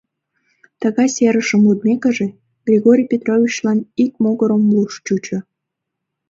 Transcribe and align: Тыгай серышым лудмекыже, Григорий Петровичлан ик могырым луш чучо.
Тыгай 0.81 1.07
серышым 1.15 1.61
лудмекыже, 1.67 2.27
Григорий 2.67 3.09
Петровичлан 3.11 3.79
ик 4.03 4.11
могырым 4.23 4.61
луш 4.71 4.93
чучо. 5.05 5.37